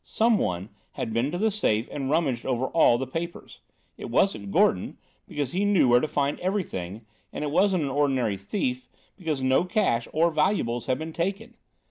[0.03, 3.59] Someone had been to the safe and rummaged over all the papers.
[3.99, 8.35] It wasn't Gordon, because he knew where to find everything; and it wasn't an ordinary
[8.35, 11.53] thief, because no cash or valuables had been taken.